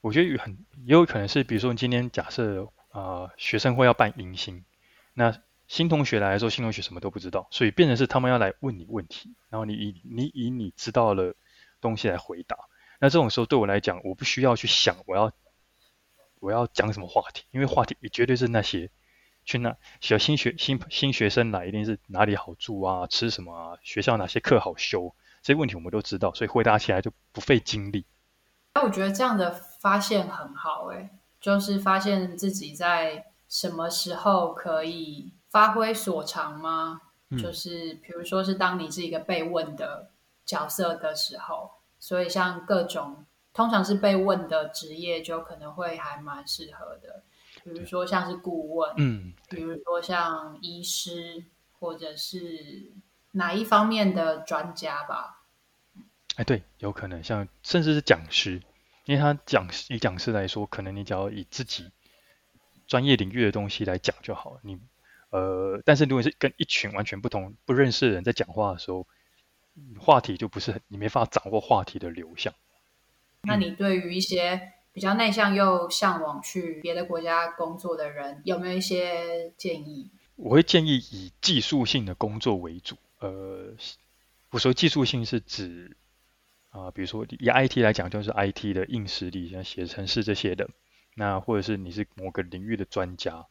[0.00, 4.64] 我觉得有很也有可能是，比如说今天假设啊、呃，学生会要办迎新，
[5.12, 11.34] 那新同学来的时候，新同学什么都不知道，所以变成是他们要来问你问题，然后你以你以你知道了
[11.82, 12.56] 东西来回答。
[13.02, 15.32] 那这种时候对我来讲，我不需要去想我要
[16.38, 18.88] 我要讲什么话题，因为话题也绝对是那些。
[19.44, 28.06] 去那小新学新新学生来，一定是哪里好住啊，吃什么啊，学校哪些课好修，这些问题我们都知道，所以回答起来就不费精力。
[28.74, 31.10] 那我觉得这样的发现很好，欸，诶，
[31.40, 37.00] 就是发现自己在什么时候可以发挥所长吗？
[37.30, 40.12] 嗯、就是比如说是当你是一个被问的
[40.46, 41.68] 角色的时候，
[42.02, 47.22] 所以像各种通常是被问的职业，就可能会还蛮适合的。
[47.62, 51.44] 比如说像是顾问，嗯，比如说像医师，
[51.78, 52.92] 或者是
[53.30, 55.44] 哪一方面的专家吧。
[56.34, 58.60] 哎，对，有可能像甚至是讲师，
[59.04, 61.92] 因为他讲以讲师来说，可能你只要以自己
[62.88, 64.58] 专业领域的东西来讲就好。
[64.62, 64.76] 你
[65.30, 69.06] 呃，但是如果是跟一群完全不同、不认识的人在讲话的时候，
[69.98, 72.52] 话题就不是很，你没法掌握话题的流向。
[73.42, 80.10] 那你对于一些比较内向又向往去别的国家工作的人，有没有一些建议？
[80.36, 82.96] 我会建议以技术性的工作为主。
[83.20, 83.74] 呃，
[84.50, 85.96] 我说技术性是指
[86.70, 90.68] 啊、呃，比如说以 IT 来讲，就是 IT 的硬实力，像写程式这些的。
[91.14, 93.46] 那或者是你是某个领域的专家，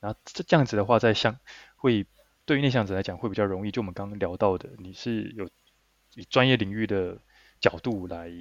[0.00, 1.38] 那这这样子的话，在像
[1.76, 2.06] 会
[2.48, 3.70] 对于内向者来讲会比较容易。
[3.70, 5.48] 就我们刚刚聊到的，你是有
[6.14, 7.20] 以专业领域的
[7.60, 8.32] 角度来。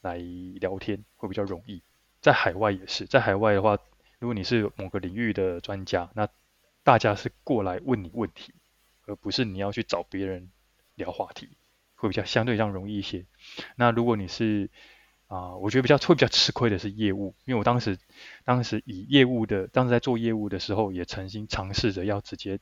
[0.00, 0.16] 来
[0.60, 1.82] 聊天会比较容易，
[2.20, 3.76] 在海外也是，在海外的话，
[4.20, 6.28] 如果你是某个领域的专家，那
[6.84, 8.54] 大家是过来问你问题，
[9.06, 10.52] 而不是你要去找别人
[10.94, 11.48] 聊话题，
[11.96, 13.26] 会比较相对上容易一些。
[13.74, 14.70] 那如果你是
[15.26, 17.98] 啊、我觉得比较会比较吃亏的是业务，因为我当时
[18.44, 22.60] 当时以业务的，当时在做业务的时候，也曾经尝试着要直接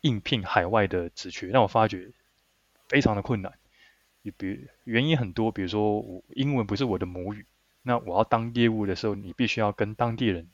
[0.00, 2.10] 应聘海外的职缺，让我发觉
[2.88, 3.58] 非常的困难。
[4.22, 7.46] 你比原因很多，比如说我英文不是我的母语，
[7.82, 10.50] 那我要当业务的时候，你必须要跟当地人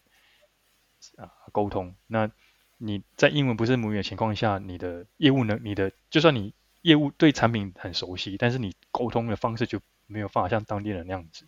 [1.16, 1.94] 啊沟通。
[2.06, 2.30] 那
[2.76, 5.58] 你在英文不是母语的情况下，你的业务呢？
[5.62, 11.46] 你的就算你业务对产品很熟悉，但是你沟通的方式就没有办法像当地人那样子。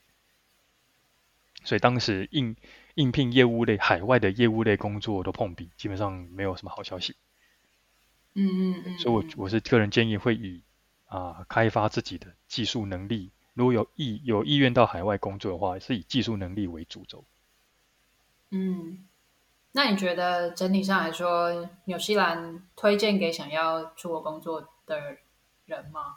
[1.64, 2.56] 所以当时应
[2.94, 7.16] 应聘业务类海外的业务类工作都碰壁，基本上没有什么好消息。
[8.36, 8.98] 嗯嗯嗯。
[8.98, 10.62] 所以我我是个人建议会以。
[11.08, 13.30] 啊，开发自己的技术能力。
[13.54, 17.24] 如果有意有意愿到海外工作的话，是以技术能力为主轴。
[18.50, 19.06] 嗯，
[19.70, 25.16] 那你觉得整体上来说，纽西兰推荐给想要出国工作的
[25.66, 26.16] 人吗？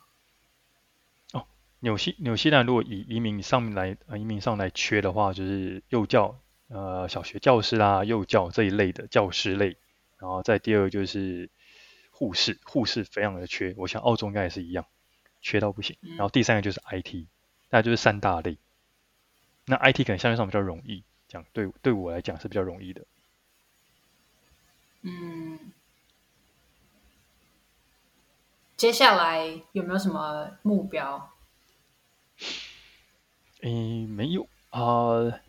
[1.34, 1.46] 哦，
[1.82, 9.78] 纽西纽西兰如果以移民上面来呃移民上来缺的话，就是幼教呃小学教师啦、幼教这一类的教师类，
[10.18, 11.52] 然后再第二就是。
[12.20, 14.86] 护士，护士非常的缺，我想澳洲应该也是一样，
[15.42, 15.98] 缺到不行。
[16.02, 17.28] 然后第三个就是 IT，
[17.70, 18.58] 大概就是三大类。
[19.64, 23.06] 那 IT 可能相对上比较容易，讲对对我来讲是比较容易的。
[25.04, 25.72] 嗯，
[28.76, 31.32] 接下来有没有什么目标？
[33.62, 35.40] 诶，没有啊、呃。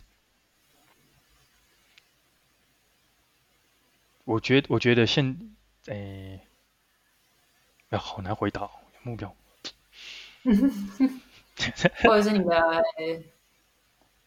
[4.23, 5.37] 我觉我觉得现
[5.87, 6.39] 诶。
[7.91, 8.69] 哎，好难回答
[9.03, 9.35] 目标，
[12.03, 12.83] 或者是你的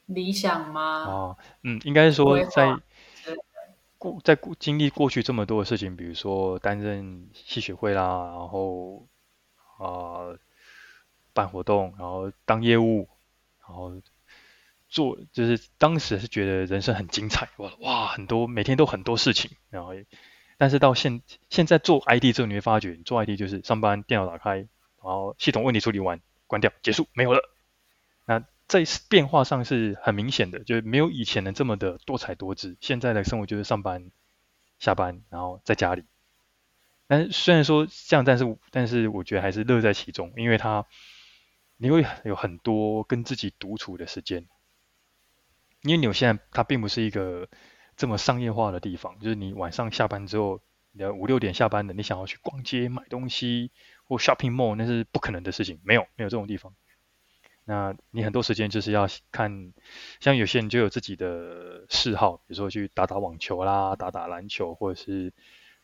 [0.07, 1.05] 理想吗？
[1.05, 2.77] 哦，嗯，应该是说在
[3.97, 9.07] 过在过经历过去这么多的事情，比如说担任戏学会啦，然后
[9.79, 9.89] 啊、
[10.29, 10.39] 呃、
[11.33, 13.09] 办活动，然后当业务，
[13.67, 13.95] 然后
[14.91, 19.95] 做就是当时是觉得人生很精彩，哇哇很多每天都很多事情，然后
[20.59, 24.69] 但是到现现在做 IT 之后，你会发觉，你做 IT 就是上班电脑打开，然
[25.03, 27.41] 后系统问题处理完关掉结束没有了。
[28.25, 32.77] 那在变化上是很明显的，就是没有以前的这么的多彩多姿。
[32.81, 34.11] 现在的生活就是上班、
[34.79, 36.05] 下班，然后在家里。
[37.07, 40.87] 但是虽然说这样，但是但是我觉得还是乐在其中，因为他
[41.77, 44.47] 你会有很多跟自己独处的时间。
[45.83, 47.47] 因为纽西兰它并不是一个
[47.97, 50.61] 这么商业化的地方，就是你晚上下班之后，
[50.93, 53.71] 你五六点下班的，你想要去逛街买东西
[54.05, 56.75] 或 shopping mall，那是不可能的事情，没有没有这种地方。
[57.65, 59.73] 那你很多时间就是要看，
[60.21, 65.33] 像有些人就有自己的嗜好，比如说去打打网球啦，打打篮球，或者是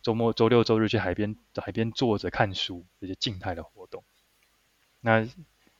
[0.02, 4.04] 周末周六周日去海边海边坐着看书这些静态的活动。
[5.00, 5.26] 那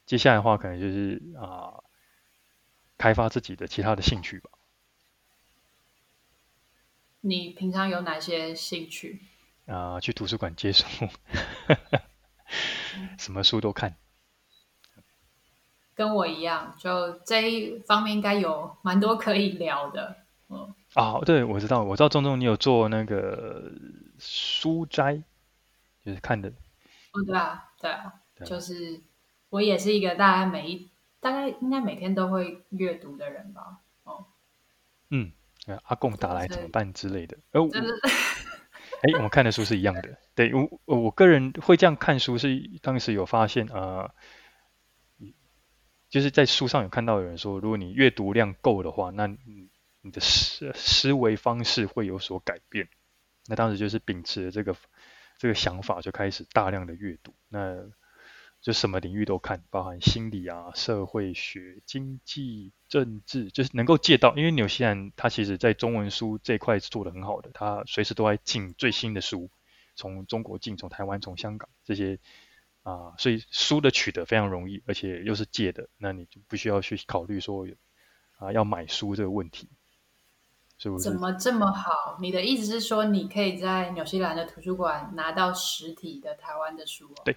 [0.06, 1.84] 接下来的话，可能就是啊、
[2.96, 4.50] 开发自己的其他的兴趣吧。
[7.20, 9.20] 你平常有哪些兴趣？
[9.66, 10.84] 啊、呃，去图书馆借书，
[13.18, 13.96] 什么书都看。
[15.94, 20.16] 跟我一样，就这一方面应该有蛮多可以聊的。
[20.48, 23.70] 嗯，啊，对，我知道，我知道，钟钟你有做那个
[24.18, 25.22] 书斋，
[26.04, 26.48] 就是看的。
[27.12, 29.02] 哦，对啊，对啊，对啊，就是
[29.50, 30.90] 我也是一个大概每一
[31.20, 33.80] 大概应该每天都会阅读的人吧。
[34.04, 34.26] 哦，
[35.10, 35.30] 嗯，
[35.84, 37.36] 阿贡打来怎么办之类的。
[37.52, 37.68] 哦，
[39.02, 40.18] 哎， 我们看的书是一样的。
[40.34, 43.78] 对，我我个人会这样看书，是当时有发现啊。
[43.78, 44.14] 呃
[46.10, 52.88] 就是在书上有看到有人说，如果你阅读量够的话，那你的思思维方式会有所改变。
[53.46, 54.74] 那当时就是秉持了这个
[55.38, 57.32] 这个想法，就开始大量的阅读。
[57.48, 57.76] 那
[58.60, 64.34] 就什么领域都看，包含心理啊、社会学、经济、政治，就是能够借到。
[64.36, 69.50] 因为纽西兰它其实在中文书这一块是做的很好的，它随时都在进最新的书，
[69.96, 72.18] 从中国进，从台湾、从香港这些。
[72.82, 77.68] 啊，所以书的取得非常容易，而且又是借的，那你就不需要去考虑说
[78.38, 79.68] 啊要买书这个问题，
[80.78, 81.04] 是不是？
[81.04, 82.16] 怎么这么好？
[82.22, 87.22] 你的意思是说，你可以在纽西兰的图书馆拿到实体的台湾的书哦？
[87.22, 87.36] 对，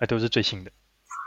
[0.00, 0.72] 那都是最新的。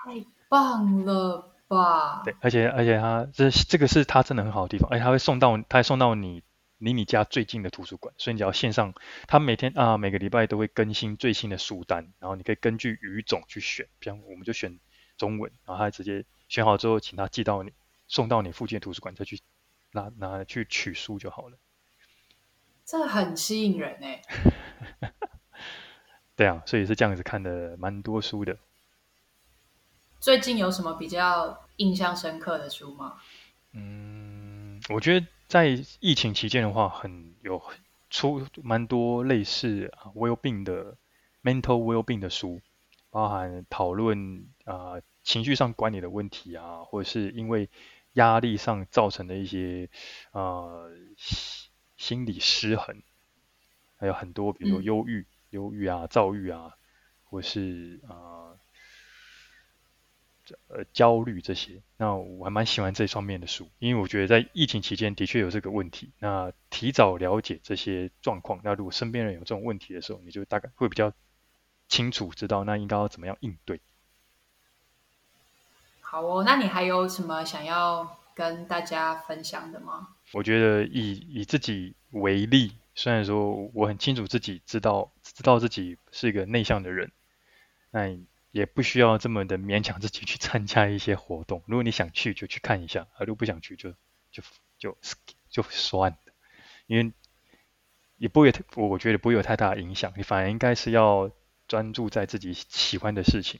[0.05, 2.23] 太棒了吧？
[2.23, 6.43] 对，而且而且它这这个是它真的很好的地方，而且它会送到，它会送到你。
[6.79, 8.93] 离你家最近的图书馆，所以你只要线上，
[9.25, 14.77] 他每天啊每个礼拜都会更新最新的书单，然后你可以根据语种去选，比方我们就选
[15.15, 17.71] 中文，然后他直接选好之后，请他寄到你，
[18.09, 19.39] 送到你附近的图书馆，再去
[19.93, 21.57] 拿拿去取书就好了。
[22.83, 24.21] 这很吸引人哎。
[26.35, 28.57] 对啊，所以是这样子看的蛮多书的。
[30.19, 33.17] 最近有什么比较印象深刻的书吗？
[33.73, 35.25] 嗯，我觉得。
[35.45, 35.67] 在
[35.99, 37.61] 疫情期间的话，很有
[38.09, 40.97] 出蛮多类似啊 well-being 的
[41.43, 42.59] mental well-being 的书，
[43.11, 47.69] 包含讨论啊情绪上管理的问题啊，或者是因为
[48.13, 49.91] 压力上造成的一些
[50.31, 50.85] 啊
[51.97, 53.03] 心理失衡，
[53.97, 56.73] 还有很多比如说忧郁、忧郁啊、躁郁啊，
[57.23, 58.59] 或是啊。
[60.67, 66.11] 呃，焦虑这些，那我还蛮喜欢这方面的书，因为我觉得在疫情期间的确有这个问题。
[66.19, 71.13] 那提早了解这些状况，那如果身边人有这种问题的时候，你就大概会比较
[71.87, 73.79] 清楚知道那应该要怎么样应对。
[76.01, 80.09] 好哦，那你还有什么想要跟大家分享的吗？
[80.33, 87.11] 我觉得以以自己为例，虽然说我很清楚自己知道知道自己是一个内向的人，
[87.91, 88.17] 那。
[88.53, 91.63] 也不需要这么的勉强自己去参加一些活动。
[91.65, 93.95] 如果你想去，就去看一下；而如果不想去就，
[94.29, 94.43] 就
[94.77, 94.95] 就
[95.49, 96.17] 就算了。
[96.85, 97.11] 因为
[98.17, 100.13] 也不会，我我觉得不会有太大影响。
[100.15, 101.31] 你反而应该是要
[101.67, 103.59] 专注在自己喜欢的事情，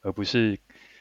[0.00, 0.58] 而不是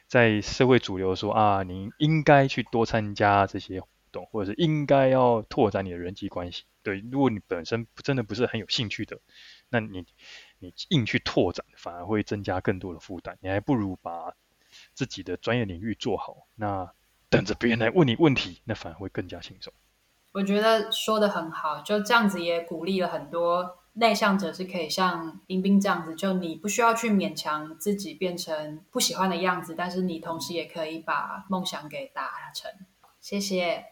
[0.07, 3.81] 在社会主流说啊，你应该去多参加这些
[4.11, 6.63] 动，或者是应该要拓展你的人际关系。
[6.83, 9.19] 对，如果你本身真的不是很有兴趣的，
[9.69, 10.05] 那你。
[10.63, 13.35] 你硬去拓展，反而会增加更多的负担。
[13.41, 14.35] 你还不如把
[14.93, 16.93] 自己的专业领域做好，那
[17.29, 19.73] 等着别人来问你问题，那反而会更加轻松。
[20.33, 32.71] 我觉得说的很好，就这样子也鼓励了很多内向者，是可以像冰冰这样子，就你不需要去勉强自己变成不喜欢的样子，但是你同时也可以把梦想给达成。
[33.19, 33.90] 谢谢。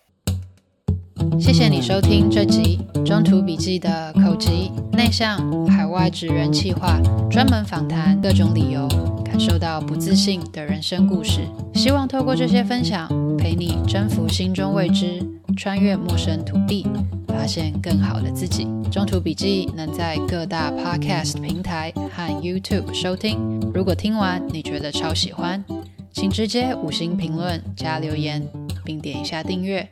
[1.39, 4.49] 谢谢你收听这集中途笔记的口吃
[4.93, 6.99] 内向海外职人企划，
[7.29, 8.87] 专门访谈各种理由
[9.23, 11.41] 感受到不自信的人生故事。
[11.73, 13.07] 希望透过这些分享，
[13.37, 16.85] 陪你征服心中未知，穿越陌生土地，
[17.27, 18.67] 发现更好的自己。
[18.91, 23.37] 中途笔记能在各大 Podcast 平台和 YouTube 收听。
[23.73, 25.63] 如果听完你觉得超喜欢，
[26.11, 28.45] 请直接五星评论加留言，
[28.83, 29.87] 并点一下订阅，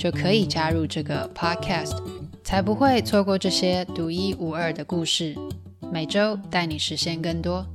[0.00, 1.94] 就可以加入这个 Podcast，
[2.42, 5.36] 才不会错过这些独一无二的故事。
[5.92, 7.66] 每周带你实现更多。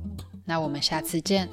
[0.44, 1.48] 那我们下次见。